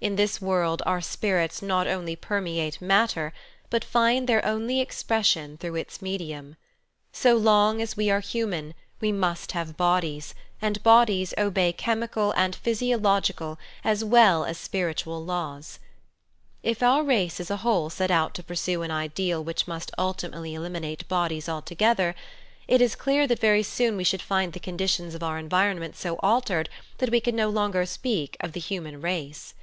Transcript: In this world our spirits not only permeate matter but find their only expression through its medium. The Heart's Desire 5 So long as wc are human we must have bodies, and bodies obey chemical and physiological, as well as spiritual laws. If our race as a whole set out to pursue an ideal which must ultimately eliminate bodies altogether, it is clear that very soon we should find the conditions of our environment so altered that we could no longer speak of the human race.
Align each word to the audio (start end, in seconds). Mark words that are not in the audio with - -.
In 0.00 0.14
this 0.14 0.40
world 0.40 0.80
our 0.86 1.00
spirits 1.00 1.60
not 1.60 1.88
only 1.88 2.14
permeate 2.14 2.80
matter 2.80 3.32
but 3.68 3.82
find 3.84 4.28
their 4.28 4.44
only 4.46 4.80
expression 4.80 5.56
through 5.58 5.74
its 5.74 6.00
medium. 6.00 6.54
The 6.54 6.54
Heart's 6.54 6.54
Desire 7.14 7.30
5 7.32 7.40
So 7.42 7.44
long 7.44 7.82
as 7.82 7.94
wc 7.96 8.12
are 8.12 8.20
human 8.20 8.74
we 9.00 9.10
must 9.10 9.52
have 9.52 9.76
bodies, 9.76 10.36
and 10.62 10.80
bodies 10.84 11.34
obey 11.36 11.72
chemical 11.72 12.30
and 12.36 12.54
physiological, 12.54 13.58
as 13.82 14.04
well 14.04 14.44
as 14.44 14.56
spiritual 14.56 15.24
laws. 15.24 15.80
If 16.62 16.80
our 16.80 17.02
race 17.02 17.40
as 17.40 17.50
a 17.50 17.56
whole 17.64 17.90
set 17.90 18.12
out 18.12 18.34
to 18.34 18.44
pursue 18.44 18.82
an 18.84 18.92
ideal 18.92 19.42
which 19.42 19.66
must 19.66 19.90
ultimately 19.98 20.54
eliminate 20.54 21.08
bodies 21.08 21.48
altogether, 21.48 22.14
it 22.68 22.80
is 22.80 22.94
clear 22.94 23.26
that 23.26 23.40
very 23.40 23.64
soon 23.64 23.96
we 23.96 24.04
should 24.04 24.22
find 24.22 24.52
the 24.52 24.60
conditions 24.60 25.16
of 25.16 25.24
our 25.24 25.38
environment 25.40 25.96
so 25.96 26.20
altered 26.22 26.68
that 26.98 27.10
we 27.10 27.20
could 27.20 27.34
no 27.34 27.48
longer 27.50 27.84
speak 27.84 28.36
of 28.38 28.52
the 28.52 28.60
human 28.60 29.00
race. 29.00 29.54